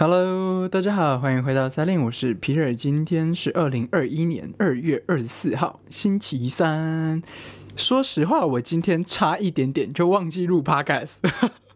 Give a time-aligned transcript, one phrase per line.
[0.00, 2.72] Hello，大家好，欢迎回到三零，我是皮尔。
[2.72, 7.20] 今天是二零二一年二月二十四号，星期三。
[7.76, 11.16] 说实话，我今天差一点点就忘记录 Podcast。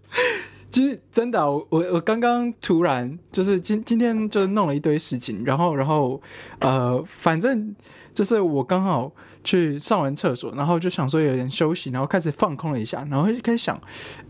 [0.71, 6.23] 其实真的，我我我刚刚突然就是今今天就弄了一堆事情，然后然后
[6.61, 7.75] 呃，反正
[8.15, 9.11] 就是我刚好
[9.43, 13.81] 去上完厕所，然后就想说有点休息，然后开始放空了一下，然后就开始想，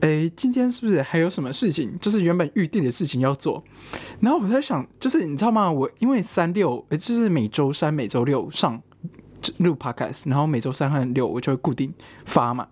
[0.01, 3.63] 哎，今天是不是还有什么事情，就是原本预定的事情要做？
[4.21, 5.71] 然后我在想，就是你知道吗？
[5.71, 8.81] 我因为三六，就是每周三、每周六上
[9.59, 11.93] 录 podcast，然后每周三和六我就会固定
[12.25, 12.69] 发嘛。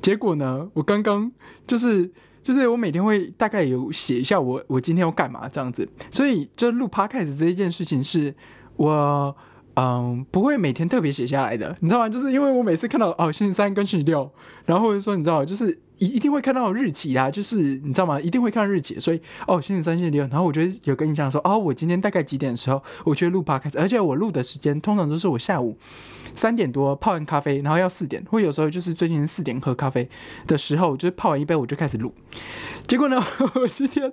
[0.00, 1.30] 结果呢，我刚刚
[1.66, 2.10] 就是。
[2.40, 8.34] 就是我每天会大概有写一下我我今天要干嘛这样子，所以就录 podcast 这一件事情是
[8.76, 9.36] 我
[9.78, 12.08] 嗯不会每天特别写下来的，你知道吗？
[12.08, 14.30] 就是因为我每次看到哦星期三跟星期六，
[14.66, 15.78] 然后或者说你知道就是。
[15.98, 18.20] 一一定会看到日期啊，就是你知道吗？
[18.20, 25.76] 一定会看到日期，所以哦，星期三、星期六，然后我觉得有个印象说，哦，我今天大概几点的时候，我觉得录 podcast，而且我录的时间通常都是我下午
[26.34, 30.08] 三点多泡完咖啡，然后要四点，或有时候就是最近四点喝咖啡
[30.46, 32.12] 的时候，就是泡完一杯我就开始录。
[32.86, 33.22] 结果呢，
[33.54, 34.12] 我今天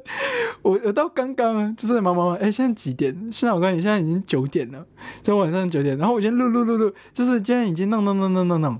[0.61, 3.13] 我我到刚刚就是忙忙忙，哎，现在几点？
[3.31, 4.85] 现在我看你现在已经九点了，
[5.21, 8.79] 就晚上九点，然后我今天录录录录，就是今天已经弄弄弄弄弄弄，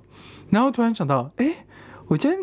[0.50, 1.66] 然后突然想到，哎，
[2.08, 2.40] 我今天。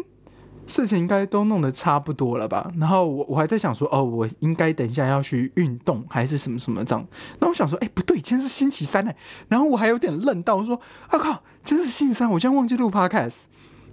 [0.66, 2.70] 事情应该都弄得差不多了吧？
[2.78, 7.06] 然后我我还在想说，哦，我应该等一下要去运动还是什么什么这样。
[7.40, 9.12] 那我想说，哎，不对，今天是星期三呢。
[9.48, 13.40] 然后我还有点愣到，我说，啊靠，今天是星期三，我竟然忘记录 podcast，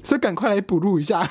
[0.03, 1.27] 所以赶快来补录一下。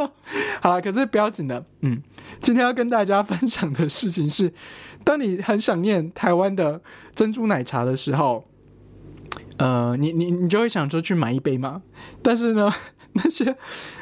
[0.60, 2.02] 好了，可是不要紧的，嗯，
[2.40, 4.52] 今天要跟大家分享的事情是，
[5.04, 6.80] 当你很想念台湾的
[7.14, 8.44] 珍珠奶茶的时候，
[9.58, 11.82] 呃，你你你就会想说去买一杯嘛。
[12.22, 12.72] 但是呢。
[13.24, 13.56] 那些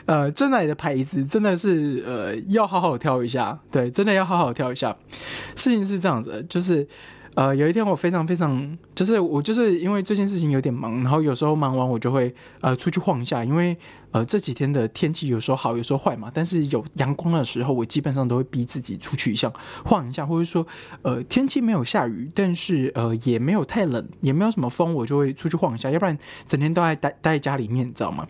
[0.04, 4.94] 呃真奶的牌子真的是呃要好好挑一下，对，真的要好好挑一下。
[5.54, 6.86] 事情是这样子，就是
[7.34, 13.76] 呃有一天我非常非常，就是我就是因为这件事情有点忙，然后有时候忙完我就会呃出去晃一下，因为
[14.10, 16.30] 呃这几天的天气有时候好，有时候坏嘛。
[16.32, 19.52] 但是有阳光的时候，我基本上都会逼自己出去一下
[19.84, 20.66] 晃一下，或者说
[21.02, 26.16] 呃天气没有下雨，但是呃也没有太冷，也没有什么风，我就会出去晃一下，要不然
[26.48, 28.26] 整天都在待待在家里面，你知道吗？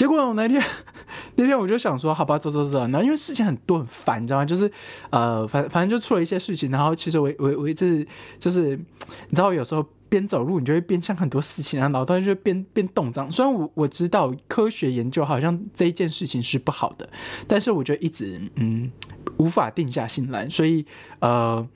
[0.00, 0.64] 结果我那天
[1.36, 2.78] 那天我就想说，好吧，走走走。
[2.78, 4.46] 然后因为事情很多很烦，你知道吗？
[4.46, 4.72] 就是
[5.10, 6.70] 呃，反反正就出了一些事情。
[6.70, 8.06] 然后其实我我我一直
[8.38, 13.30] 就是你知道，有时候边走路你就会边想很多事情，然后脑袋就边边动这样。
[13.30, 17.06] 虽然我我知道科学研究好像这一件事情是不好的，
[17.46, 18.90] 但是我就一直嗯
[19.36, 20.48] 无法定下心来。
[20.48, 20.86] 所以
[21.18, 21.68] 呃，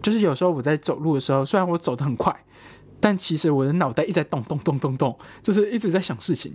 [0.00, 2.44] 就是有时候我在走路的时候，虽然我走得很快，
[3.00, 6.54] 但其实我的脑袋一直在动动动动动，就是一直在想事情。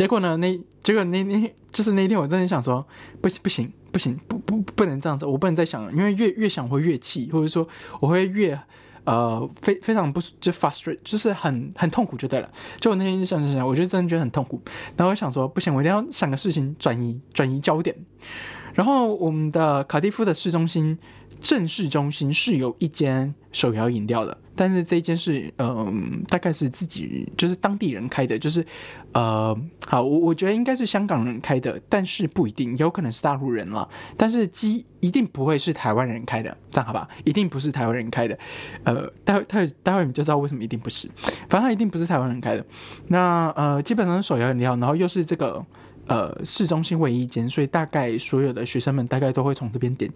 [0.00, 0.34] 结果呢？
[0.38, 2.82] 那结果那那就是那天，我真的想说，
[3.20, 7.68] 不行不行不行，不不不能这样子，我不能再想了，因为越越想会越气，或者说
[8.00, 8.58] 我会越
[9.04, 12.50] 呃非非常不就 frustrate，就是很很痛苦就对了。
[12.80, 14.58] 就我那天想想想，我就真的觉得很痛苦。
[14.96, 17.94] 然后我想说，不行，我一定要想个事情转移转移焦点。
[18.72, 20.98] 然后我们的卡蒂夫的市中心。
[21.42, 28.62] 正市中心是有一间手摇饮料的，但是这间是嗯，大概是自己就是当地人开的，就是
[29.12, 33.88] 呃，好，我我觉得应该是香港人开的，但是不一定，有可能是大陆人了，
[34.18, 37.08] 但是鸡一定不会是台湾人开的，这样好吧？
[37.24, 38.38] 一定不是台湾人开的，
[38.84, 41.08] 呃，待会待会待会你就知道为什么一定不是，
[41.48, 42.66] 反正他一定不是台湾人开的。
[43.08, 45.64] 那呃，基本上是手摇饮料，然后又是这个
[46.06, 50.12] 呃市中心唯一一间，所以大概所有的学生们大概都会从这边点。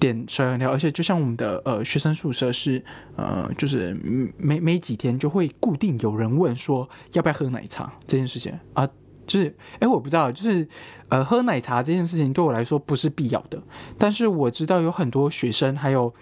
[0.00, 2.82] 点手摇饮料，而且就像我们的呃学生宿舍是
[3.16, 3.94] 呃，就是
[4.36, 8.86] 没没几天就会固定有人问说要不要喝奶茶这件事情啊，
[9.26, 10.66] 就是哎我不知道，就是
[11.08, 13.62] 呃喝奶茶这件事情对我来说不是必要的，
[13.98, 16.14] 但是我知道有很多学生还有。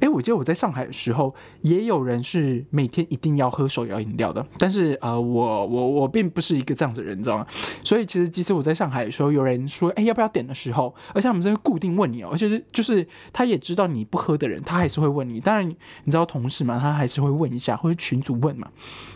[0.00, 4.44] 哎，我记得我在上海的时候，也有人是每天一定要喝手摇饮料的。
[4.58, 7.46] 但是呃，我我我并不是一个这样子的人，你知道吗？
[7.82, 15.40] 所以其实即使我在上海的时候，有人说哎要不要点的时候，而且他们是固定问你哦，而且是就是他也知道你不喝的人，他还是会问你。
[15.40, 18.68] 当然你知道同事嘛，他还是会问一下，或者群主问嘛。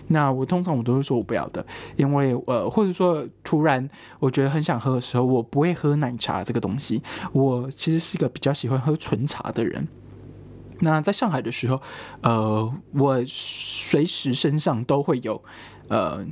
[0.09, 1.65] 那我通常我都会说我不要的，
[1.97, 3.88] 因为呃或者说突然
[4.19, 7.03] 我觉得很想喝的时候，我不会喝奶茶这个东西。
[7.33, 9.87] 我其实是一个比较喜欢喝纯茶的人。
[10.81, 11.81] 那在上海的时候，
[12.23, 15.43] 呃，我随时身上都会有，
[15.88, 16.25] 呃，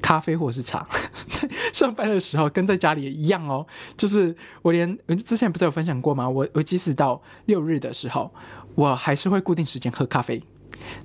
[0.00, 0.86] 咖啡或者是茶。
[1.30, 3.66] 在 上班的时候跟在家里一样哦，
[3.96, 6.28] 就是我连之前不是有分享过吗？
[6.28, 8.32] 我我即使到六日的时候，
[8.74, 10.42] 我还是会固定时间喝咖啡。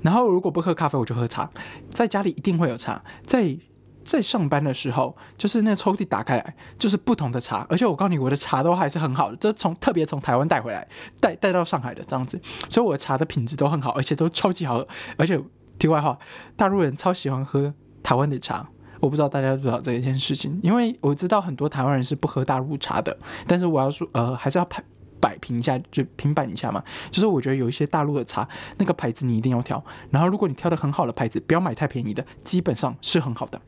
[0.02, 1.50] 然后如果不喝咖啡，我就喝茶。
[1.92, 3.58] 在家里一定会有茶，在
[4.04, 10.88] 在上班的时候，就是那抽屉打开来，就是不同的茶，而且我告诉你，我的茶都还是很好的，就从特别从台湾带回来，
[11.20, 12.40] 带带到上海的这样子，
[12.70, 14.88] 所以我的茶的品质都很好，而且都超级好喝。
[15.18, 15.40] 而且
[15.78, 16.18] 题外话，
[16.56, 18.68] 大陆人超喜欢喝台湾的茶，
[19.00, 24.84] 我不知道大家知不知道这一件事情，因为我知道很多台湾人是不喝大陆茶的，但是我要说，呃，还是要拍。
[25.22, 26.84] 摆平一下，就平板一下嘛。
[27.12, 28.50] 就是我觉得有一些大陆的茶，
[28.80, 29.86] 那个牌子你一定要挑。
[30.10, 33.62] 然后如果你挑的很好的牌子，不要买太便宜的，基本上是很好的，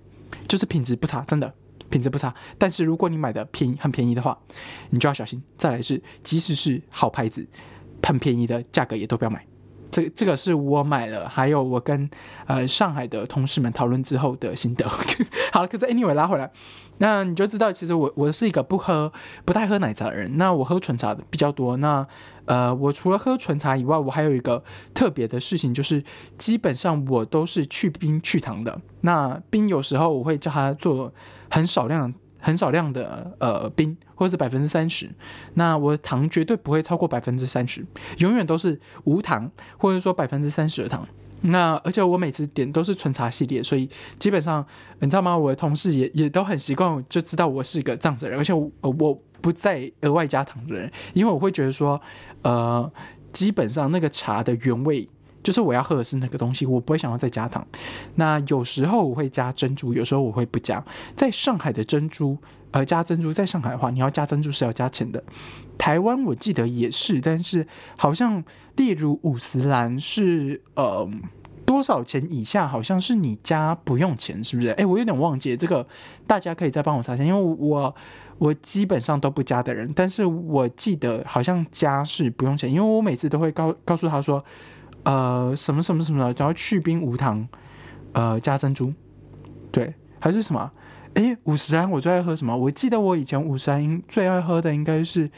[0.48, 1.54] 就是品质不差，真的
[1.90, 2.34] 品质不差。
[2.58, 4.38] 但是如果你买的便宜很便宜的话，
[4.90, 5.42] 你就要小心。
[5.58, 7.48] 再来是，即使是好牌子，
[8.02, 9.46] 很便宜的价格也都不要买。
[9.94, 12.10] 这这个是我买了，还有我跟
[12.48, 14.90] 呃上海的同事们讨论之后的心得。
[15.54, 16.52] 好了，可是 anyway 拉回来，
[16.98, 19.14] 那你就知道，其实我我是一个不喝
[19.46, 20.36] 不太喝奶茶的人。
[20.40, 21.78] 那我喝纯茶的比较多。
[21.78, 22.08] 那
[22.46, 24.64] 呃，我除了喝纯茶以外，我还有一个
[24.96, 26.04] 特别的事情，就是
[26.40, 28.82] 基本上我都是去冰去糖的。
[29.02, 31.14] 那冰有时候我会叫他做
[31.52, 32.12] 很少量。
[32.44, 35.10] 很少量的呃冰，或者是百分之三十，
[35.54, 37.86] 那我的糖绝对不会超过百分之三十，
[38.18, 41.08] 永远都是无糖，或者说百分之三十的糖。
[41.46, 44.66] 那而且我每次点都是纯茶系列，所以基本上
[45.00, 45.38] 你知道吗？
[45.38, 52.00] 我的同事也也都很习惯，就知道我是一个这样子的人，而且我我不再额外加糖的人，因为我会觉得说，
[52.42, 52.92] 呃，
[53.32, 55.08] 基本上那个茶的原味。
[55.44, 57.68] 就是我要喝的是那个东西，我不会想要再加糖。
[58.16, 60.84] 那有时候我会加珍珠，有时候我会不加。
[61.16, 62.38] 在上海的珍珠，
[62.72, 65.22] 呃，加珍珠，在上海的话，你要加珍珠是要加钱的。
[65.78, 67.68] 台湾我记得也是，但是
[67.98, 68.44] 好像
[68.78, 71.10] 例如五十兰是呃
[71.66, 74.70] 多少钱以下，好像是你加不用钱，是不是？
[74.70, 75.86] 哎，我有点忘记这个，
[76.26, 77.94] 大家可以再帮我查一下，因为我
[78.38, 84.44] 我基本上都不加的人，但是我记得好像加是不用钱，因为我每次都会告告诉他说。
[85.04, 87.48] 呃，什么什么什么的，然后去冰无糖，
[88.14, 88.94] 呃，加珍珠，
[89.72, 90.72] 对，还是什么？
[91.16, 92.56] 诶，五十安我最爱喝什么？
[92.56, 95.30] 我记得我以前五十安最爱喝的应该是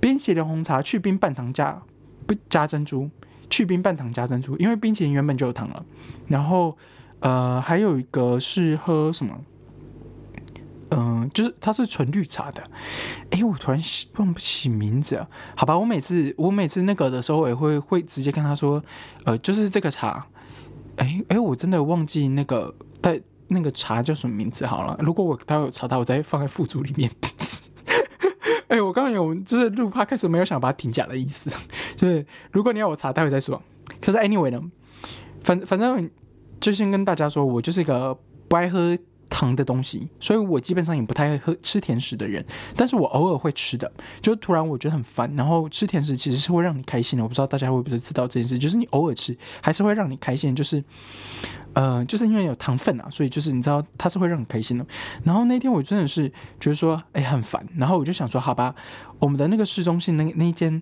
[0.00, 1.80] 冰淇淋红茶去冰半糖加
[2.26, 3.08] 不加珍珠，
[3.48, 5.84] 去冰半糖加珍珠，因为冰淇淋原本就有糖了。
[6.26, 6.76] 然后
[7.20, 9.34] 呃，还有一个是喝什么？
[11.30, 12.62] 就是它是纯绿茶的，
[13.30, 13.80] 哎，我突然
[14.16, 15.28] 忘不起名字啊。
[15.56, 18.82] 好吧，我每次我每次那个的时候，我也会会直接跟他说，
[19.24, 20.26] 呃，就是这个茶，
[20.96, 24.96] 哎哎，我真的忘记那个带那个茶叫什么名字好了。
[25.00, 27.10] 如果我待会查到，我再放在副组里面。
[28.68, 31.50] 哎，我刚刚有就是录怕开始没有想把它停假的意思，
[31.94, 33.62] 就是如果你要我查，待会再说。
[34.00, 34.60] 可是 anyway 呢，
[35.42, 36.10] 反反正
[36.60, 38.18] 就先跟大家说，我就是一个
[38.48, 38.96] 不爱喝。
[39.34, 42.46] 糖的东西，所以我基本上也不太会喝吃甜食的人，
[42.76, 43.92] 但是我偶尔会吃的，
[44.22, 50.84] 就突然我觉得很烦，然后吃甜食其实是会让你开心的，我不知道大家会不会知道这件事，就是你偶尔吃还是会让你开心，就是，
[51.72, 54.86] 呃，就是因为有糖分啊，所以就是你知道它是会让你开心的。
[55.24, 56.28] 然后那天我真的是
[56.60, 58.72] 觉得说，哎，很烦，然后我就想说，好吧，
[59.18, 60.80] 我们的那个市中心那那间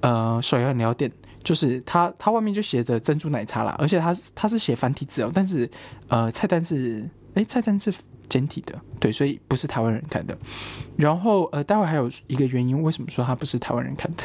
[0.00, 1.08] 呃手摇饮料店，
[1.44, 5.70] 就是它它外面就写着珍珠奶茶啦，而且它它是写繁体字哦，但是
[6.08, 7.08] 呃菜单是。
[7.34, 7.92] 哎，菜单是
[8.28, 10.36] 简体的，对，所以不是台湾人看的。
[10.96, 14.22] 然后，呃，待会还有一个原因，为什么说它不是台湾人看的？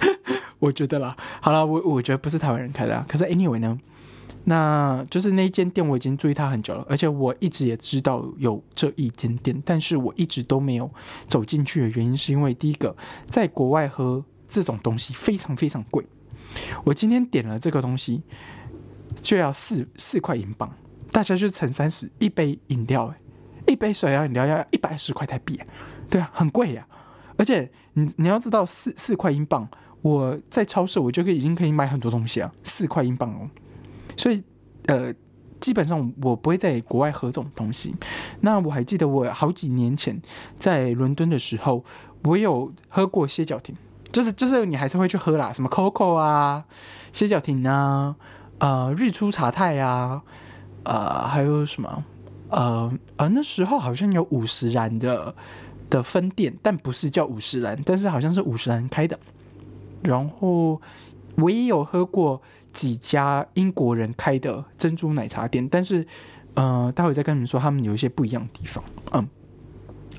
[0.58, 3.06] 我觉得啦，好了，我我觉得不是台湾人开的啊。
[3.08, 3.78] 可是 anyway 呢，
[4.44, 10.90] 那就是那间店我已经注意它很久了，而且我一直也知道有这一间店，但是我一直都没有
[11.26, 12.94] 走进去的原因，是因为第一个，
[13.28, 16.04] 在国外喝这种东西非常非常贵。
[16.84, 18.22] 我今天点了这个东西，
[19.22, 20.70] 就要四四块英镑。
[21.12, 25.60] 大家就乘三十，一杯饮料，哎，一杯水摇饮料要一百二十块台币，
[26.08, 26.86] 对啊，很贵呀。
[27.36, 29.68] 而且你你要知道，四四块英镑，
[30.02, 33.48] 我在超市我就可以已经可以买很多东西啊，四块英镑哦。
[34.16, 34.44] 所以
[34.86, 35.12] 呃，
[35.58, 37.94] 基本上我不会在国外喝这种东西。
[38.40, 40.20] 那我还记得我好几年前
[40.58, 41.84] 在伦敦的时候，
[42.24, 43.74] 我有喝过歇脚亭，
[44.12, 46.64] 就是就是你还是会去喝啦，什么 Coco 啊，
[47.10, 48.14] 歇脚亭啊，
[48.58, 50.22] 呃，日出茶太啊。
[50.84, 52.04] 呃，还有什么？
[52.48, 55.32] 呃呃，那时候好像有五十兰的
[55.88, 59.16] 的分店，但不是叫五十兰，但是好像是五十兰开的。
[60.02, 60.80] 然后
[61.36, 66.04] 我也有喝过几家英国人开的珍珠奶茶店，但是
[66.54, 68.82] 呃，待会再跟你们说他们有一些不一样的地方。
[69.12, 69.28] 嗯，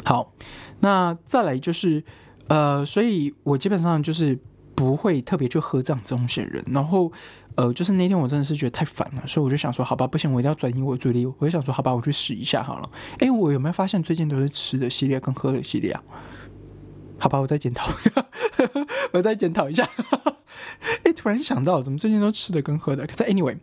[0.05, 0.31] 好，
[0.79, 2.01] 那再来就是
[2.47, 4.39] 呃，所以我基本上就是
[4.73, 7.11] 不会特别去喝这样东西的人，然后。
[7.55, 11.25] 呃，就是那天我真的是觉得太烦了，所以我就想说，好吧，不行，我一定要转移我注意力。
[11.25, 12.89] 我就想说，好吧，我去试一下好了。
[13.19, 16.01] 哎，我有没有发现最近都是吃的系列跟喝的系列啊？
[17.19, 17.91] 好吧，我再检讨，
[19.13, 19.87] 我再检讨一下。
[21.03, 23.05] 哎，突然想到，怎么最近都吃的跟喝的？
[23.05, 23.57] 可是 anyway，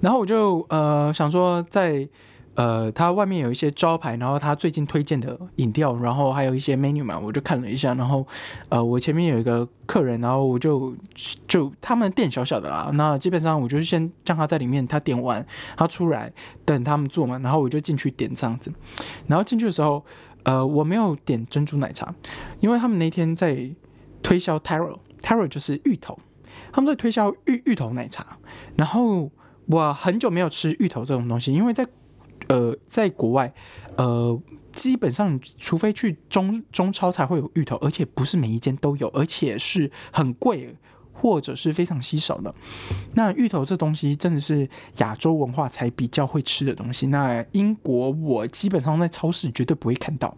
[0.00, 2.08] 然后我就呃想说，在
[2.54, 8.26] 呃，它外面有一些招牌，然后它最近推荐的饮料，然后还有一些 menu 嘛，我就看了一下，然后
[8.68, 10.94] 呃，我前面有一个客人，然后我就
[11.48, 15.44] 就他们店小小的啦，那基本上我就先让他在里面，他点完
[15.76, 16.32] 他出来
[16.64, 18.72] 等他们做嘛，然后我就进去点这样子，
[19.26, 20.04] 然后进去的时候，
[20.44, 22.14] 呃，我没有点珍珠奶茶，
[22.60, 23.68] 因为他们那天在
[24.22, 26.16] 推销 taro，taro 就是芋头，
[26.72, 28.38] 他们在推销芋芋头奶茶，
[28.76, 29.30] 然后
[29.66, 31.86] 我很久没有吃芋头这种东西，因为在
[32.48, 33.52] 呃，在国外，
[33.96, 34.40] 呃，
[34.72, 40.76] 基本上除非去中中超才会有芋头，而且不是每一间都有，而且是很贵
[41.12, 42.54] 或者是非常稀少的。
[43.14, 47.06] 那芋头这东西真的是亚洲文化才比较会吃的东西。
[47.06, 50.36] 那英国我基本上在超市绝对不会看到，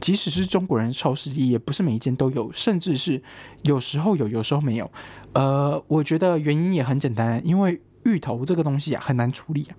[0.00, 3.22] 即使是中国人超市也不是每一间都有，甚至是
[3.62, 4.90] 有时候有，有时候没有。
[5.34, 9.76] 呃，我觉得原因也很简单，因为芋头这个东西啊很难处理啊。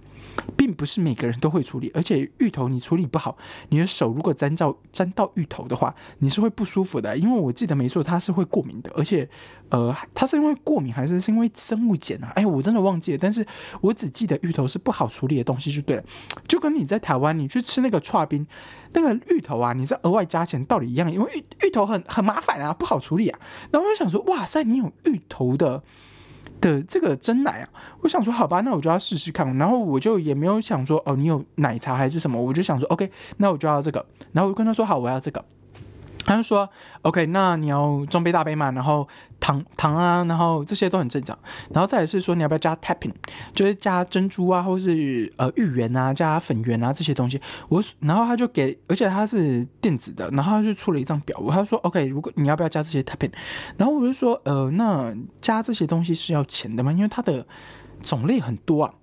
[0.57, 3.37] 并不是每个人都会处理，而且芋头你处理不好，
[3.69, 7.17] 你的手如果沾到沾到芋头的话，你是会不舒服的。
[7.17, 9.27] 因为我记得没错，它是会过敏的，而且，
[9.69, 12.31] 呃，它是因为过敏还是是因为生物碱啊？
[12.35, 13.17] 哎，我真的忘记了。
[13.21, 13.45] 但是
[13.81, 16.03] 我只记得芋头是不好处理的东西就对了。
[16.47, 18.45] 就跟你在台湾你去吃那个串冰，
[18.93, 23.39] 那个芋头啊，你是额外加钱道理一样，因为芋芋头很很麻烦啊，不好处理啊。
[23.71, 25.83] 然后我就想说，哇塞，你有芋头的。
[26.65, 27.69] 的这个真奶啊，
[28.01, 29.55] 我想说好吧，那我就要试试看。
[29.57, 34.03] 然后我就也没有想说哦，你有奶茶还是什么，我就想说 OK，那我就要这个。
[34.31, 35.45] 然后我就跟他说好，我要这个。
[36.25, 36.67] 他就说
[37.03, 39.07] ：“OK，那你要中杯大杯嘛，然后
[39.39, 41.37] 糖糖啊，然后这些都很正常。
[41.71, 43.13] 然后再来是说你要不要加 tapping，
[43.53, 47.39] 就是加珍珠啊，或是呃芋圆啊，加粉圆啊这些东西。
[47.69, 53.31] 我然后他就给，而且他是电子的，然后他就出了一张表，他说 OK，如果你要不要加这些 tapping，
[53.77, 56.91] 然后我就说呃，那加这些东西是要钱的吗？
[56.91, 57.45] 因为它的
[58.01, 58.93] 种类很多啊。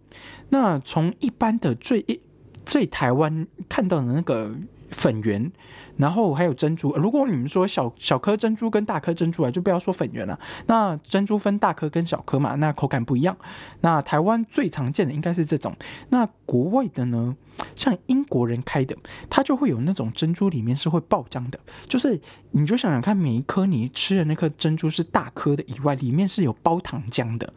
[0.48, 2.20] 那从一般的最
[2.66, 4.50] 最台湾看到的那个
[4.92, 5.50] 粉圆。”
[5.98, 10.40] 然后还有珍珠，如果你们说小小颗珍珠跟大颗珍珠啊，就不要说粉圆了。
[10.66, 13.36] 那珍珠分大颗跟小颗嘛，那口感不一样。
[13.82, 15.76] 那台湾最常见的应该是这种。
[16.08, 17.36] 那国外的呢，
[17.76, 18.96] 像英国人开的，
[19.28, 22.18] 它就会有那种珍珠里面是会爆浆的，就是
[22.52, 27.52] 你就想想看，每一颗你吃的那颗珍珠是大颗的以外，里面是有包糖浆的。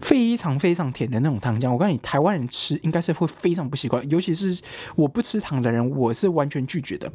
[0.00, 4.62] 非常非常甜的那种糖浆，我告诉你，台湾人吃应该是会非常不习惯，尤其是
[4.96, 7.12] 我不吃糖的人，我是完全拒绝的。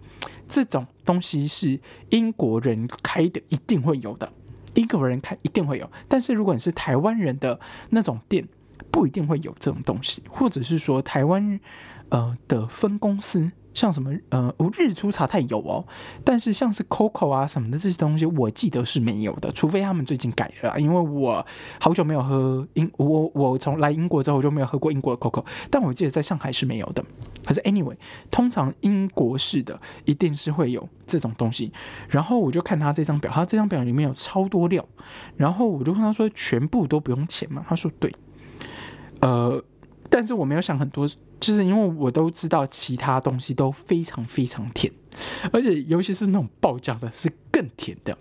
[0.48, 4.32] 这种东西是英国人开的，一定会有的。
[4.76, 8.48] 英国人开一定会有，但是如果你是台湾人的那种店，
[8.92, 11.60] 不一定会有这种东西，或者是说台湾
[12.10, 13.52] 呃的分公司。
[13.76, 15.86] 像什么呃，我日出茶太有哦，
[16.24, 20.80] 但是像是 Coco 啊什么的这些东西，我记得是没有的，除非他们最近改了。
[20.80, 21.46] 因为我
[21.80, 27.06] 好久没有喝英，我我从来英国之后我就没有喝过英国的 Coco，但我记得在上海是没有的。
[27.44, 27.96] 可是 anyway，
[28.32, 31.72] 通常英国式的一定是会有这种东西。
[32.10, 34.84] 然后我就看他这张表，他这张表里面有超多料，
[35.36, 38.12] 然后我就跟他说全部都不用钱嘛，他说对，
[39.20, 39.64] 呃，
[40.16, 41.06] 但是我没有想很多。
[41.38, 44.92] 就是因为我都知道其他东西都非常非常甜，
[45.52, 48.18] 而且尤其是那种爆浆的，是更甜的。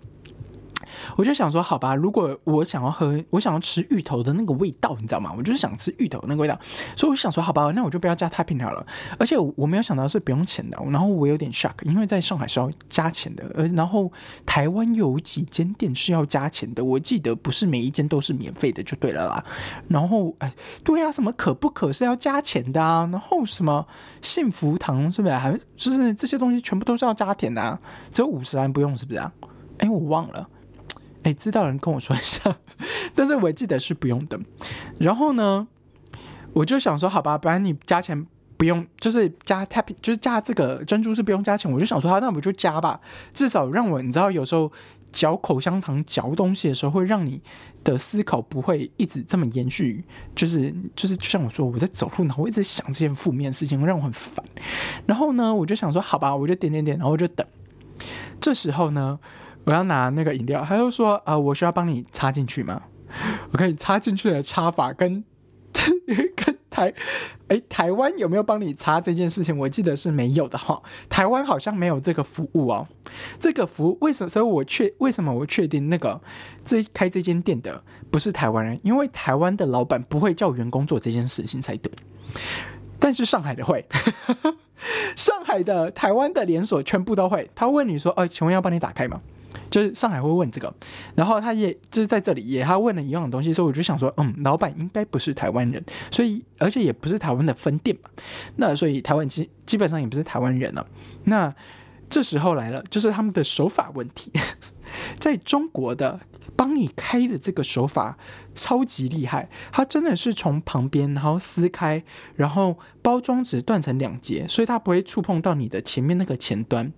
[1.15, 5.33] 我就想说，好吧，如果我想要喝，我想要吃芋头的那个味道，你知道吗？
[5.37, 6.59] 我就是想吃芋头那个味道，
[6.95, 8.85] 所以我想说，好吧，那我就不要加太平鸟了。
[9.17, 14.11] 而且我没有想到是不用钱的，然后我有点 shock，因为在上海是要加钱的，而然后
[14.45, 19.43] 台湾有几间店是要加钱的，我记得不是每一间都是免费的，就对了啦。
[19.87, 23.07] 然后，哎，对啊，什么可不可是要加钱的啊？
[23.11, 23.85] 然后什么
[24.21, 27.61] 幸福堂是不是还就是这些东西全部都是要加钱的？
[27.61, 27.79] 啊？
[28.11, 29.31] 只有五十元不用是不是啊？
[29.79, 30.47] 哎，我忘了。
[31.25, 32.55] 哎，知道人跟我说一下，
[33.15, 34.39] 但是我记得是不用的。
[34.99, 35.67] 然后呢，
[36.53, 38.27] 我就想说，好吧，不然你加钱
[38.57, 41.71] 不用，就是加 tap，就是加这个珍珠是不用加钱。
[41.71, 43.01] 我就想说，好，那我就加吧，
[43.33, 44.71] 至少让我，你知道，有时候
[45.11, 47.41] 嚼口香糖、嚼东西的时候，会让你
[47.83, 50.03] 的思考不会一直这么延续。
[50.35, 54.45] 就是就是，就像我说，我在走路，然后我一直想这件负面事情，让我很烦。
[55.07, 57.43] 然后呢，我就想说，好吧，我就点点点，然后我就等。
[58.39, 59.19] 这时候呢。
[59.65, 62.83] 我要拿那个饮料，他就说：“呃，我需要帮你插进去吗？
[63.51, 65.23] 我可以插进去的插法跟
[66.35, 66.93] 跟台
[67.47, 69.57] 哎台湾有没有帮你插这件事情？
[69.57, 72.87] 我记得是没有的哈，台湾好像没有这个服务哦。
[73.39, 74.29] 这个服务为什么？
[74.29, 76.21] 所以我确为什么我确定那个
[76.63, 78.79] 这开这间店的不是台湾人？
[78.83, 81.91] 因为台湾的老板不会叫员工做这件事情才对，
[82.99, 83.85] 但是上海的会。
[85.15, 87.49] ”上海的、台湾的连锁全部都会。
[87.55, 89.21] 他问你说：“哦，请问要帮你打开吗？”
[89.75, 90.73] 就是上海会问这个，
[91.15, 98.09] 然后他也就是在这里也他问了一样的东西，所以我就想说，嗯，老板应该不是台湾人，所以而且也不是台湾的分店嘛，
[98.55, 100.87] 那所以台湾基基本上也不是台湾人了。
[101.25, 101.53] 那
[102.09, 104.31] 这时候来了，就是他们的手法问题，
[105.19, 106.21] 在中国的
[106.55, 108.17] 帮你开的这个手法
[108.53, 112.01] 超级厉害，它真的是从旁边然后撕开，
[112.35, 116.93] 然后包装纸断成两截，所以它不会触碰到你的前面那个前端。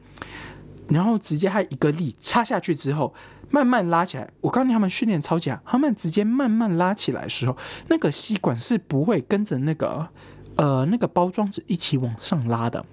[0.90, 3.14] 然后直接还一个力插下去之后，
[3.50, 4.30] 慢慢拉起来。
[4.42, 10.10] 我告诉你，他们训练超级好，他们直接慢慢拉起来的时候，那个吸管是不会跟着那个
[10.56, 12.86] 呃那个包装纸一起往上拉的。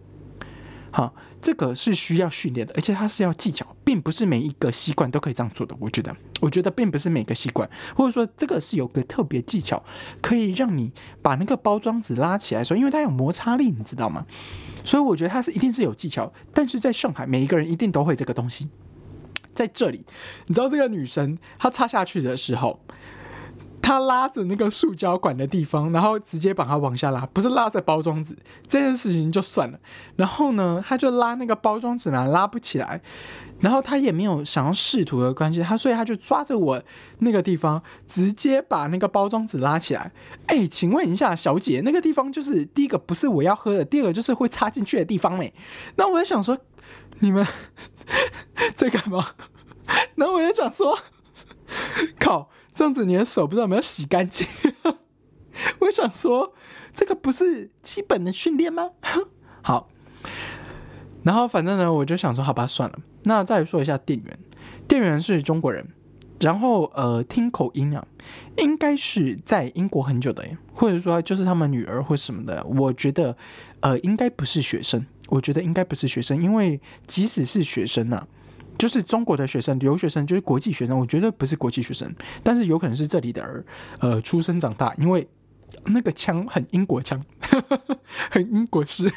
[0.90, 5.74] 好，这个是需要训练的，而且它是要技巧，并不是每一个吸管都可以这样做的。
[5.80, 9.82] 我觉得，我觉得并不是每个吸管，或者说这个是有个特别技巧，
[10.22, 14.24] 可以让你把那个包装纸拉起来的时候，因为它有摩擦力，你知道吗？
[14.84, 18.68] 所以我觉得他是一定是有技巧，但是在上海，每一个人一定都会这个东西。
[19.54, 20.04] 在这里，
[20.46, 22.78] 你知道这个女生她插下去的时候。
[23.84, 28.34] 他拉着那个塑胶管的地方，然后直接把它往下拉，不是拉着包装纸
[28.66, 29.78] 这件事情就算了。
[30.16, 33.02] 然后呢，他就拉那个包装纸嘛，拉不起来。
[33.60, 36.82] 然后他也没有想要试图的关系，他所以他就抓着我
[37.18, 40.10] 那个地方，直接把那个包装纸拉起来。
[40.46, 45.52] 哎，请问一下，小姐，那个地方就是第一个不是我要喝的，第二个就是会插进去的地方没？
[45.96, 46.56] 那我就想说，
[47.18, 47.46] 你们
[48.74, 49.26] 在干嘛？
[50.14, 50.98] 然后我就想说，
[52.18, 52.48] 靠。
[52.74, 54.46] 这样子你的手不知道有没有洗干净？
[55.78, 56.52] 我想说，
[56.92, 58.90] 这个不是基本的训练吗？
[59.62, 59.88] 好，
[61.22, 62.98] 然后反正呢，我就想说，好吧，算了。
[63.22, 64.38] 那再说一下店员，
[64.88, 65.86] 店员是中国人，
[66.40, 68.04] 然后呃，听口音啊，
[68.56, 72.64] 应该是在英国很久的，或者说就是他们女儿或什么的。
[72.64, 73.36] 我觉得
[73.80, 78.26] 呃，应该不是学生，我觉得应该不是学生，因为即使是学生呢。
[78.76, 82.12] 就是中国的学生，留学生就是国际学生，我觉得不是国际学生，
[82.42, 83.64] 但是有可能是这里的儿，
[84.00, 85.26] 呃，出生长大，因为
[85.86, 87.22] 那个腔很英国腔，
[88.30, 89.10] 很英国式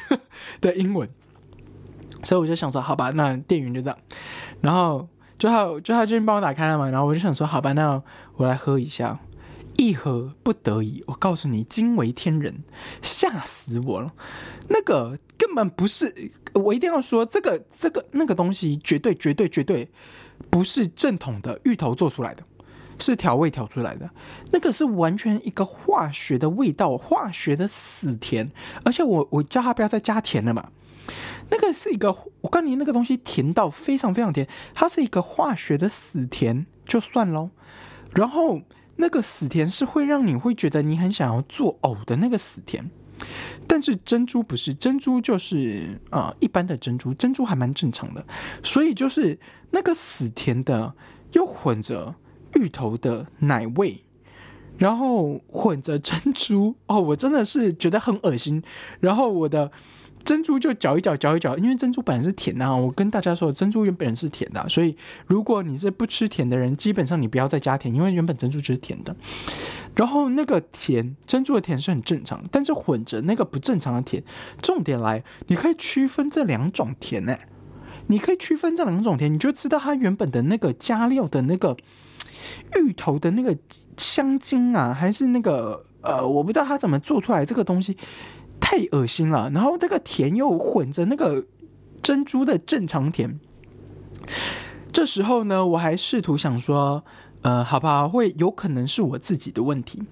[0.60, 1.08] 的英文，
[2.22, 3.98] 所以我就想说，好吧，那店员就这样，
[4.60, 8.02] 然后就他就他最近帮我打开了嘛，然后我就想说，好吧，那
[8.36, 9.18] 我来喝一下。
[9.78, 12.64] 一喝不得已，我告诉你，惊为天人，
[13.00, 14.12] 吓死我了。
[14.68, 19.88] 那个根本不是，我一定要说，这个这个那个东西，绝对绝对绝对
[20.50, 22.42] 不是正统的芋头做出来的，
[22.98, 24.10] 是调味调出来的。
[24.50, 28.50] 那个是完全一个化学的味道，化学的死甜。
[28.84, 30.70] 而且我我叫他不要再加甜了嘛。
[31.50, 37.50] 那个是一个，我告诉你，那个东西甜到非常非常甜，它是一个化学的死甜，就算喽。
[38.12, 38.62] 然后。
[38.98, 42.90] 那个死甜是会让你会觉得你很想要作呕的那个死甜，
[43.66, 48.26] 但是珍珠不是，珍珠就是啊一般的珍珠，珍珠还蛮正常的，
[48.62, 49.38] 所以就是
[49.70, 50.94] 那个死甜的
[51.32, 52.16] 又混着
[52.54, 54.04] 芋头的奶味，
[54.76, 58.62] 然后混着珍珠哦，我真的是觉得很恶心，
[59.00, 59.72] 然后我的。
[60.28, 62.76] 珍珠就搅一搅，搅一搅，因为珍珠本来是甜的啊。
[62.76, 64.94] 我跟大家说，珍珠原本是甜的，所以
[65.26, 69.16] 如果你是不吃甜的人，基本上你不要再加甜，因为原本珍珠就是甜的。
[69.94, 74.22] 然后那个甜，珍珠的甜是很正常，但是混着那个不正常的甜。
[74.60, 77.38] 重点来，你可以区分这两种甜呢？
[78.08, 81.74] 你可以区分这两种甜，你就知道它原本的那个加料的那个
[82.76, 83.56] 芋头的那个
[83.96, 87.96] 香精啊，还是那个呃，我不知道它怎么做出来这个东西。
[88.70, 91.46] 太恶心了，然后这个甜又混着那个
[92.02, 93.40] 珍珠的正常甜。
[94.92, 97.02] 这时候呢，我还试图想说，
[97.40, 100.02] 呃，好吧，会有可能是我自己的问题，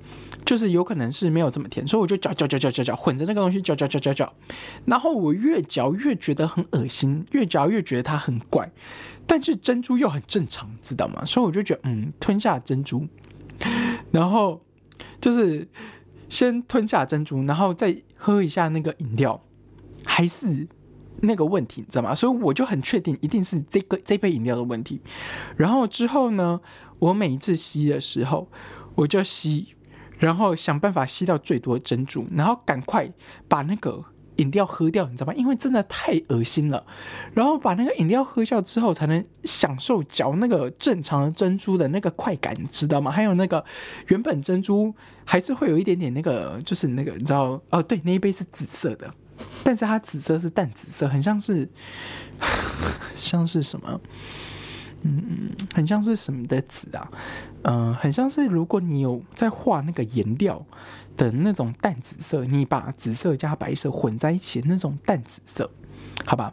[0.46, 4.32] 就是有可能是没有这么甜，所以我就嚼嚼嚼嚼嚼嚼，混着那个东西嚼嚼嚼嚼嚼。
[4.86, 8.72] 然后我越嚼越觉得很恶心，越嚼越觉得它很怪，
[9.26, 11.22] 但是珍珠又很正常，知道吗？
[11.26, 13.06] 所以我就觉得，嗯，吞下珍珠，
[14.10, 14.62] 然后
[15.20, 15.68] 就是
[16.30, 17.94] 先吞下珍珠，然后再。
[18.16, 19.40] 喝一下那个饮料，
[20.04, 20.66] 还是
[21.20, 22.14] 那个问题，你知道吗？
[22.14, 25.00] 所以我就很确定，一定是这个这杯饮料的问题。
[25.56, 26.60] 然后之后呢，
[26.98, 28.48] 我每一次吸的时候，
[28.94, 29.74] 我就吸，
[30.18, 33.12] 然后想办法吸到最多珍珠，然后赶快
[33.48, 34.04] 把那个
[34.36, 35.34] 饮料喝掉，你知道吗？
[35.34, 36.84] 因为真的太恶心了。
[37.34, 43.10] 然后把那个饮料喝掉之后，才能享受嚼那个正常的珍珠的那个快感，你知道吗？
[43.10, 43.64] 还有那个
[44.08, 44.94] 原本珍珠。
[45.28, 47.82] 还是会有一点点那个，就是那个，你知道哦？
[47.82, 49.12] 对，那一杯是紫色的，
[49.64, 51.68] 但是它紫色是淡紫色，很像是，
[53.16, 54.00] 像是什么？
[55.02, 57.10] 嗯，很像是什么的紫啊？
[57.62, 60.64] 嗯，很像是如果你有在画那个颜料
[61.16, 65.70] 的那种淡紫色，你把紫色加白色混在一起那种淡紫色，
[66.24, 66.52] 好吧？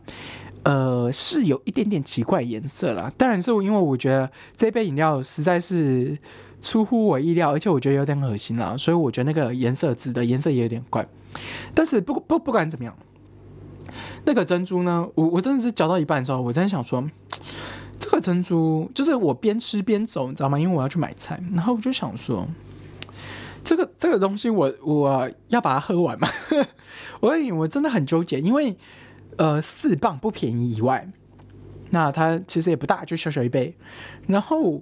[0.64, 3.12] 呃，是有一点点奇怪颜色啦。
[3.18, 6.18] 当然是因为我觉得这杯饮料实在是
[6.62, 11.06] 出乎我意料，而且我觉得有点恶心啦，所以我觉得那个颜色紫的颜色也有点怪。
[11.74, 12.96] 但是不不不管怎么样，
[14.24, 17.04] 那个珍珠呢，我我真的是嚼到一半的时候，我真的想说，
[18.00, 20.60] 这个珍珠就是我边吃边走，你知道吗？
[20.60, 22.48] 因为我要去买菜，然后我就想说，
[23.64, 26.28] 这个这个东西我我要把它喝完嘛？
[27.22, 28.78] 我我真的很纠结，因为。
[29.36, 31.10] 呃，四磅不便宜以外，
[31.90, 33.76] 那它其实也不大，就小小一杯。
[34.28, 34.80] 然后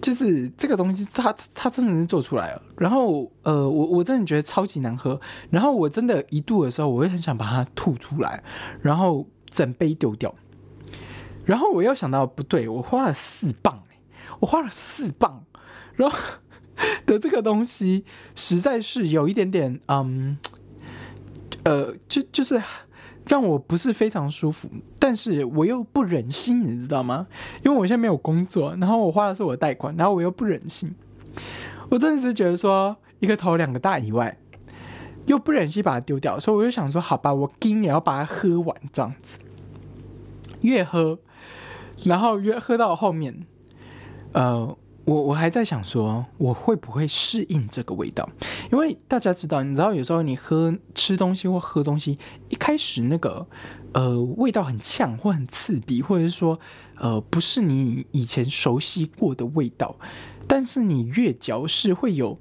[0.00, 2.62] 就是这个东西，它它真的是做出来了。
[2.78, 5.20] 然后呃，我我真的觉得超级难喝。
[5.50, 8.42] 然后我真的一度的时候，我会很想把它吐出来，
[8.80, 10.34] 然后整杯丢掉。
[11.44, 13.82] 然后我又想到不对，我花了四磅，
[14.40, 15.44] 我花了四磅，
[15.94, 16.18] 然后
[17.06, 18.04] 的这个东西
[18.34, 20.38] 实在是有一点点，嗯，
[21.64, 22.62] 呃，就就是。
[23.26, 27.26] 让我不是非常舒服，但是我又不忍心，你知道吗？
[27.64, 30.94] 因为我现在没有工作，然后我花的是我的贷款，然后我又不忍心，
[31.88, 34.36] 我真的是觉得说一个头两个大以外，
[35.24, 39.38] 又不忍心把它丢掉，所以我就想说，好吧，我今也要把它喝完，这样子，
[40.60, 41.18] 越喝，
[42.04, 43.46] 然后越喝到后面，
[44.32, 44.76] 呃。
[45.06, 48.26] 我我还在想说，我会不会适应这个味道？
[48.72, 53.46] 因为大家知道，你知道有时候你喝吃东西或喝东西，一开始那个
[53.92, 56.58] 呃味道很呛或很刺鼻，或者是说
[56.96, 59.94] 呃不是你以前熟悉过的味道，
[60.48, 62.38] 但是你越嚼是会有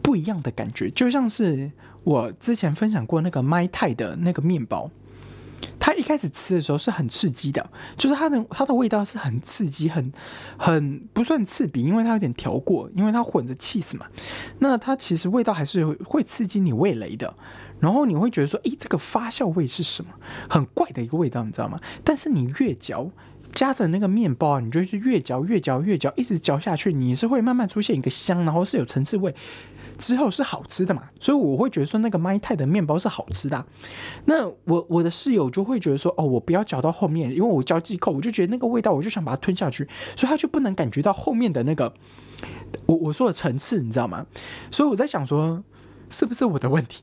[0.00, 1.72] 不一样的感觉，就像是
[2.04, 4.88] 我之前分享过那个麦泰的那个面包。
[5.78, 10.12] 它一开始吃的时候是很刺激的，就是它的它的味道是很刺激，很
[10.56, 14.06] 很不算刺鼻，因为它有点调过，因为它混着 cheese 嘛。
[14.58, 17.34] 那它其实味道还是会刺激你味蕾的，
[17.80, 20.10] 然后你会觉得说，诶，这个发酵味是什么？
[20.48, 21.78] 很怪的一个味道，你知道吗？
[22.02, 23.10] 但是你越嚼，
[23.52, 29.34] 夹着那个面包，你就是越嚼越嚼越嚼，一直嚼下去，你是会慢慢出现一个香，然后是有层次味。
[30.04, 33.64] 之后是好吃的嘛，所以我会觉得说那个麦泰的面包是好吃的。
[34.26, 41.94] 那我我的室友就会觉得说，哦，我不要嚼到后面，因为我嚼几口我就觉得那个味道，我就想把它吞下去，所以他就不能感觉到后面的那个
[42.84, 44.26] 我我说的层次，你知道吗？
[44.70, 45.64] 所以我在想说，
[46.10, 47.02] 是不是我的问题？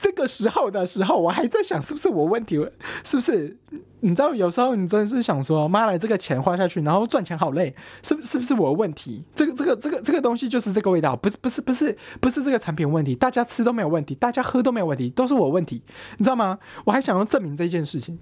[0.00, 2.56] 这个时候的时候，我还在想是不是我问题，
[3.04, 3.58] 是不是？
[4.02, 9.22] 你知道，有时候你真的是想说，妈的，这个钱花下去，然后赚钱好累，是不是不是我问题？
[9.34, 15.82] 这个这个这个这个东西就是这个味道，不是不是不是不是这个产品问题，大家吃都没有问题，大家喝都没有问题，都是我问题，
[16.16, 16.58] 你知道吗？
[16.86, 18.18] 我还想要证明这件事情，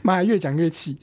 [0.00, 0.96] 妈，越讲越气，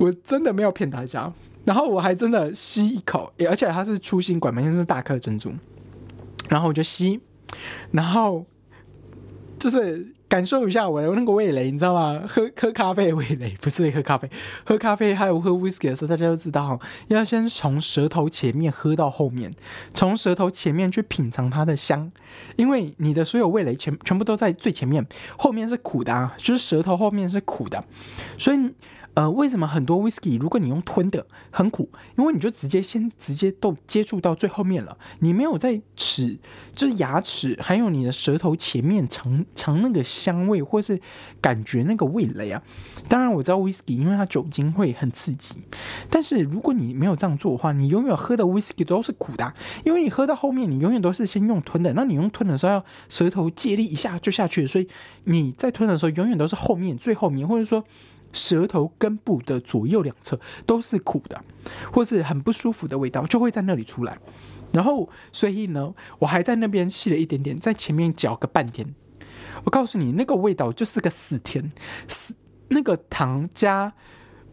[0.00, 1.32] 我真的没有骗大家，
[1.64, 5.52] 然后我还真的吸一口，而且它是粗心管嘛，像是大颗珍珠，
[6.48, 7.20] 然后我就吸。
[7.90, 8.44] 然后
[9.58, 12.22] 就是感受一下我的那个味蕾，你知道吗？
[12.26, 14.30] 喝喝咖啡的味蕾不是喝咖啡，
[14.64, 19.54] 喝咖啡还有喝 whisky 的时候，大家都知道要先从舌头前面喝到后面，
[19.92, 22.10] 从舌头前面去品尝它的香，
[22.56, 27.84] 因为你的所有味蕾全全部都在最前面，后面是苦的，啊，就是舌头后面是苦的，
[28.38, 28.58] 所以。
[29.14, 31.90] 呃，为什么很多 whisky 如果你用吞的很苦？
[32.16, 36.38] 因为你就直接先直接都接触到最后面了，你没有在齿，
[36.74, 40.98] 就是牙齿还有你的舌头前面尝尝那个香味，或是
[41.42, 42.62] 感觉那个味蕾啊。
[43.06, 45.56] 当然我知道 whisky 因为它酒精会很刺激，
[46.08, 49.52] 但是如果你没有这样做的话，你永远喝的 whisky 都是苦的，
[49.84, 54.88] 因为你喝到后面你永远都是先用吞的，那你用吞的时候要舌头借力一下就下去，所以
[55.24, 57.84] 你在吞的时候永远都是后面最后面，或者说。
[58.32, 61.44] 舌头根部的左右两侧都是苦的，
[61.92, 64.18] 或是很不舒服的味道，就会在那里出来。
[64.72, 68.94] 然后，所以呢，我还在那边吸了一点点，在前面嚼个半天。
[69.64, 71.72] 我告诉你，那个味道就是个死甜，
[72.08, 72.34] 死
[72.68, 73.92] 那个糖加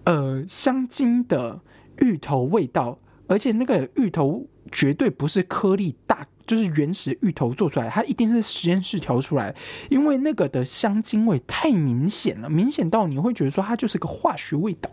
[0.03, 1.61] 呃香精的
[1.99, 6.27] 芋头味道，而且那个芋头绝对不是颗粒大。
[6.49, 9.55] 就是原始芋头做出来，它一定是实验室调出来，
[9.88, 14.89] 因为那个的香精味太明显了，明显到你会觉得说它就是个化学味道。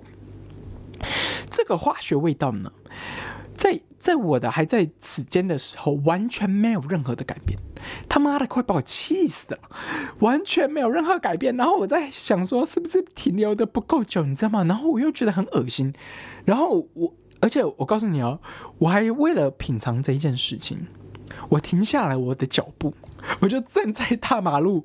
[1.50, 2.70] 这个化学味道呢，
[3.54, 7.58] 在在我的还在此间的时候，完全没有任何的改变。
[8.06, 9.58] 他妈的，快把我气死了！
[10.18, 11.56] 完全没有任何改变。
[11.56, 14.62] 然后我在想说，是不是停留的不够久，你知道吗？
[14.64, 15.94] 然后我又觉得很恶心。
[16.44, 18.40] 然后我，而且我告诉你哦，
[18.76, 20.86] 我还为了品尝这一件事情。
[21.48, 22.94] 我停下来我的脚步，
[23.40, 24.84] 我就站在大马路，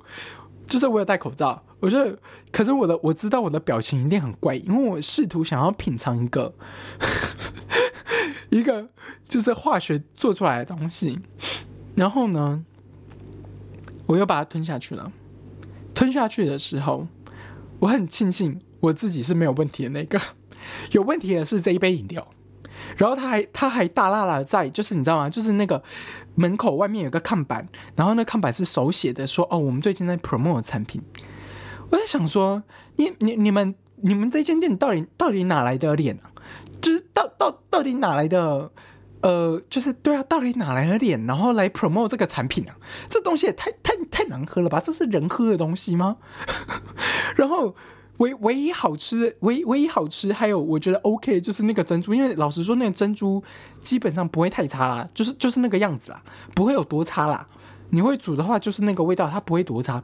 [0.67, 2.17] 就是我有戴口罩，我就，
[2.51, 6.53] 可是我的我知道我的表情一定很怪，因为我试图想要品尝一个
[8.49, 8.89] 一个
[9.27, 11.19] 就是化学做出来的东西，
[11.95, 12.63] 然后呢，
[14.05, 15.11] 我又把它吞下去了。
[15.93, 17.07] 吞下去的时候，
[17.79, 20.19] 我很庆幸我自己是没有问题的那个，
[20.91, 22.27] 有问题的是这一杯饮料。
[22.97, 25.29] 然后他还他还大大的在，就是你知道吗？
[25.29, 25.83] 就是那个
[26.41, 30.99] 门口外面有个看板，然后那看板是手写的，说哦，我们最近在 promote 产品。
[31.91, 32.63] 我在想说，
[32.95, 36.31] 你你你们你们这间店到底到底哪来的脸啊？
[36.81, 38.71] 就是到到到底哪来的？
[39.21, 42.75] 呃，就是对啊，到底哪来的脸，然后来 promote 这个产品啊？
[43.07, 44.81] 这东西也太太太难喝了吧？
[44.83, 46.17] 这是人喝的东西吗？
[47.37, 47.75] 然后。
[48.21, 53.43] 唯唯一好吃，唯唯一好吃，还有我觉得 OK，就是那个珍珠，因为老实说，那个珍珠
[53.81, 56.21] 基本上不会太差啦，就是就是那个样子啦，
[56.53, 57.47] 不会有多差啦。
[57.89, 60.01] 你会煮的话，就是那个味道，它不会多差。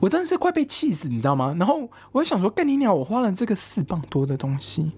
[0.00, 1.54] 我真的是快被气死，你知道吗？
[1.58, 2.92] 然后我想说，干你鸟！
[2.94, 4.90] 我花了这个四磅多的东西，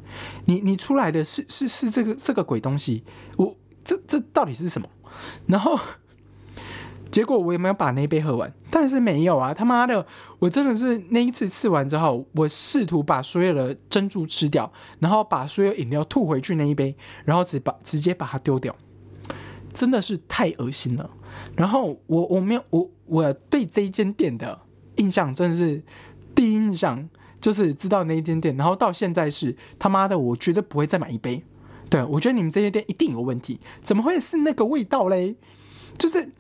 [0.47, 3.03] 你你出来的是是是这个这个鬼东西，
[3.37, 4.89] 我这这到底是什么？
[5.47, 5.79] 然后。
[7.11, 8.51] 结果我有没有把那杯喝完？
[8.71, 9.53] 但是没有啊！
[9.53, 10.07] 他妈的，
[10.43, 18.75] 我真的是那一次吃完之后，我试图把所有的珍珠吃掉，然后把所有饮料吐回去那一杯，然后只把直接把它丢掉，
[19.73, 21.09] 真的是太恶心了。
[21.55, 24.59] 然后我我没有我我对这一间店的
[24.97, 25.81] 印象真的是
[26.35, 27.09] 第一印象
[27.41, 31.45] 就是知道那一间店，然后到现在是他妈的，我绝对不会再买一杯。
[31.89, 35.37] 对我觉得你们这间店一定有问题，怎么会是那个味道嘞？
[35.97, 36.33] 就是。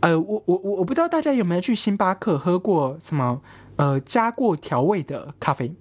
[0.00, 3.40] 呃，我我我不知道大家有没有去星巴克喝过什么
[3.76, 5.74] 呃加过调味的咖啡，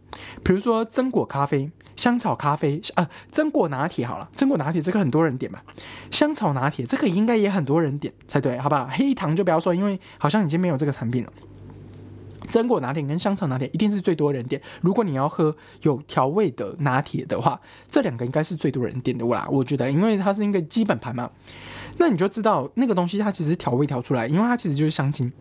[0.43, 5.63] 比如说榛果咖啡、香草咖啡啊，榛果拿铁好了，榛果拿铁这个很多人点吧，
[6.11, 8.89] 香草拿铁这个应该也很多人点才对，好不好？
[8.91, 11.31] 黑糖就不要说，因为好像已经没有这个产品了。
[12.49, 14.59] 榛果拿铁跟香草拿铁一定是最多人点。
[14.81, 21.29] 如果你要喝有调味的拿铁的话，这两个应该是最多人点的啦，我觉得，因为它是一个基本盘嘛。
[21.99, 25.31] 那你就知道那个东西它其实调味调出来，因为它其实就是香精。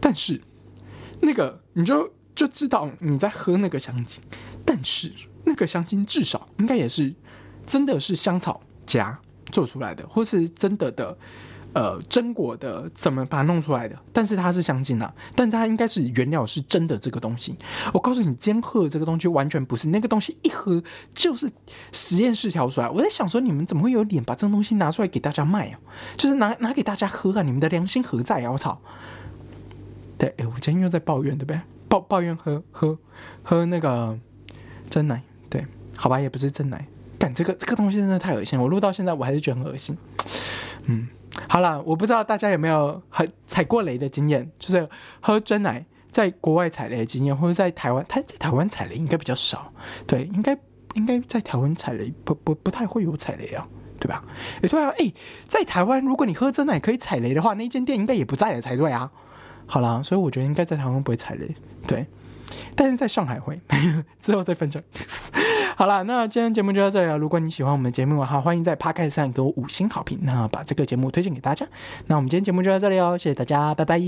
[0.00, 0.40] 但是
[1.20, 4.22] 那个你就就知道你在喝那个香精，
[4.64, 5.12] 但是
[5.44, 7.14] 那个香精至少应该也是
[7.66, 9.20] 真的是香草加
[9.52, 11.16] 做出来的，或是真的的。
[11.78, 13.96] 呃，榛果的怎么把它弄出来的？
[14.12, 17.54] 但是它是香精啊，但它应该是原料是真的这个东西。
[17.92, 20.82] 我告诉你，尖喝这个东西完全不是那个东西，一喝
[21.14, 21.48] 就是
[21.92, 22.90] 实验室调出来。
[22.90, 25.78] 我在想说，你们怎么会有脸把这种东西拿出来给大家卖啊？
[26.18, 27.42] 就是拿拿给大家喝啊？
[27.42, 28.50] 你们的良心何在啊？
[28.50, 28.76] 我操！
[30.18, 31.60] 对，哎，我今天又在抱怨，对不对？
[31.88, 32.98] 抱抱怨喝喝
[33.44, 34.18] 喝那个
[34.90, 35.64] 真奶，对，
[35.94, 36.84] 好吧，也不是真奶。
[37.20, 39.96] 干这个这个东西真的太恶心，我录到现在我还是觉得很恶心。
[40.86, 41.06] 嗯。
[41.48, 44.88] 好了，我不知道大家有没有很踩过雷的经验，就是
[45.20, 49.72] 喝真奶在国外踩雷的经验，或者在台湾，他在台湾踩雷应该比较少，
[50.06, 50.56] 对，应该
[50.94, 53.66] 应该在台湾踩雷不不不太会有踩雷啊，
[53.98, 54.24] 对吧？
[54.62, 55.12] 哎，对啊，哎，
[55.48, 59.10] 在台湾如果你喝真奶可以踩雷的话，那间店应该也不在了才对啊。
[59.66, 61.54] 好了，所以我觉得应该在台湾不会踩雷，
[61.86, 62.06] 对，
[62.74, 63.60] 但是在上海会，
[64.20, 64.82] 之后再分享。
[65.76, 67.16] 好了，那今天节目就到这里了。
[67.16, 71.66] 如果你喜欢我们的节目的话，欢迎在 Podcast 上给我五星好评，那把这个节目推荐给大家。
[72.06, 73.98] 那我们今天节目就到这里哦，谢谢大家，拜拜。